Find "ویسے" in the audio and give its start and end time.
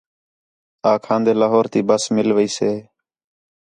2.35-2.71